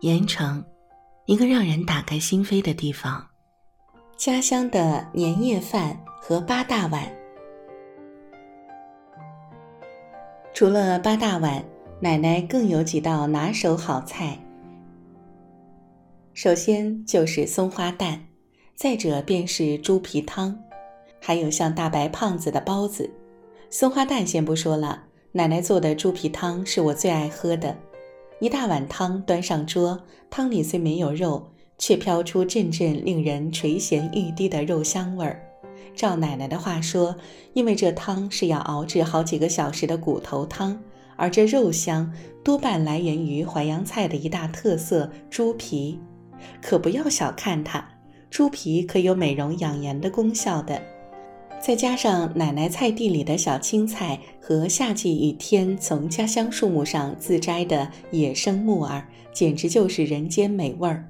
[0.00, 0.62] 盐城，
[1.24, 3.26] 一个让人打开心扉的地方。
[4.14, 7.10] 家乡的年夜饭和八大碗。
[10.52, 11.64] 除了八大碗，
[11.98, 14.38] 奶奶更有几道拿手好菜。
[16.34, 18.22] 首先就是松花蛋，
[18.74, 20.58] 再者便是猪皮汤，
[21.18, 23.10] 还有像大白胖子的包子。
[23.70, 27.74] 松花蛋先不说了，奶奶做的猪皮汤是我最爱喝的。
[28.38, 35.42] 一大碗汤端上桌，汤里虽没有肉，却飘出阵阵令人垂涎欲滴的肉香味儿。
[35.94, 37.16] 照奶奶的话说，
[37.54, 40.78] 因为这汤是要熬制好几个小时的骨头汤，
[41.16, 42.12] 而这肉香
[42.44, 45.98] 多半来源于淮扬菜的一大特色——猪皮。
[46.60, 47.88] 可不要小看它，
[48.28, 50.82] 猪皮可有美容养颜的功效的。
[51.66, 61.04] 再加上奶奶菜地里的小青菜和夏季雨天从家乡树木上自摘的野生木耳，简直就是人间美味儿。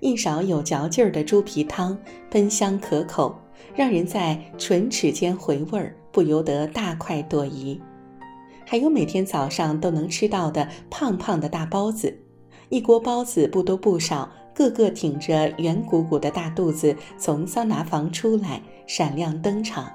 [0.00, 1.96] 一勺有嚼劲儿的猪皮汤，
[2.30, 3.34] 喷香可口，
[3.74, 7.80] 让人在唇齿间回味儿，不由得大快朵颐。
[8.66, 12.14] 还有每天早上都能吃到的胖胖的大包子，
[12.68, 14.30] 一锅包子不多不少。
[14.58, 19.88] 个个挺着圆鼓鼓的大肚子从桑拿房出来，闪亮登场，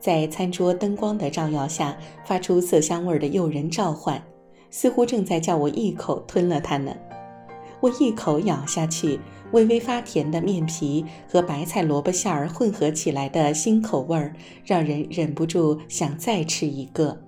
[0.00, 4.22] 在餐桌灯光的照耀下，发出色香味的诱人召唤，
[4.70, 6.96] 似乎正在叫我一口吞了它呢。
[7.80, 9.20] 我一口咬下去，
[9.52, 17.20] 微微发甜的面皮和白菜萝卜馅儿混合起来的新口味儿，让人忍不住想再吃一个。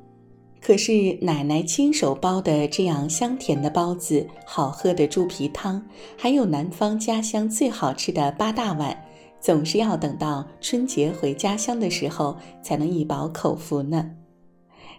[0.61, 5.83] 可是奶奶亲手包的这样香甜的包子，好喝的猪皮汤，
[6.19, 9.05] 还有南方家乡最好吃的八大碗，
[9.41, 14.11] 总是要等到春节回家乡的时候才能一饱口福呢。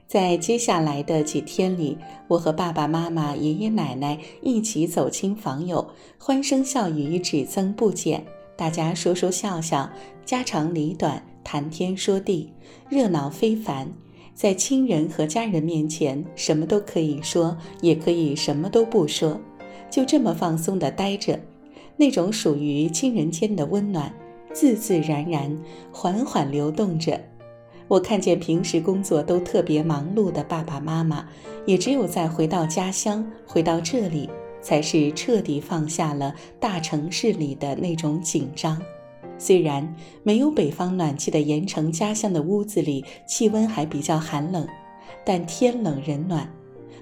[0.08, 1.98] 在接下来的几天里，
[2.28, 8.26] 我和爸爸妈妈、爷爷奶奶一起走亲访友，欢声笑语只增不减，
[8.58, 9.90] 大家说说笑笑，
[10.26, 12.52] 家长里短，谈天说地，
[12.90, 13.94] 热闹非凡。
[14.34, 19.40] 在亲人和家人面前，什么都可以说，也可以什么都不说，
[19.90, 21.40] 就这么放松地待着。
[21.98, 24.12] 那种属于亲人间的温暖，
[24.52, 25.56] 自自然然、
[25.92, 27.20] 缓缓流动着。
[27.88, 31.28] 我看见平时工作都特别忙碌的爸爸妈妈，
[31.66, 34.30] 也只有在回到家乡、回到这里，
[34.62, 38.82] 才是彻底放下了大城市里的那种紧张。
[39.42, 44.68] 虽然没有北方暖气的盐城家乡的屋子里气温还比较寒冷，
[45.26, 46.48] 但天冷人暖，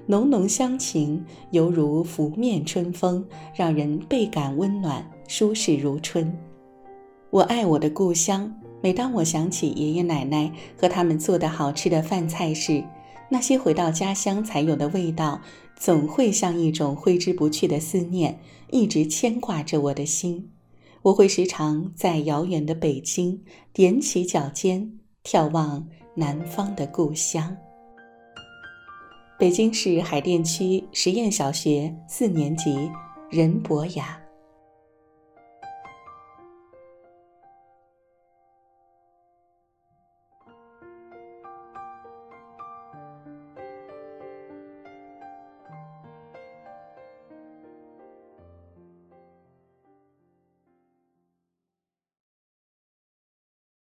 [0.06, 6.34] 浓浓乡情犹如拂面春风，让人倍感温暖，舒适如春。
[7.30, 8.50] 我爱我的故乡，
[8.82, 12.82] 每当我想起爷爷奶奶和他们做的好吃的饭菜时，
[13.28, 15.42] 那些回到家乡才有的味道，
[15.76, 18.40] 总会像一种挥之不去的思念，
[18.72, 20.50] 一直牵挂着我的心。
[21.02, 23.42] 我会时常在遥远的北京
[23.74, 27.56] 踮起脚尖眺望南方的故乡。
[29.38, 32.92] 北京市海淀区实验小学四年级
[33.30, 34.20] 任博雅。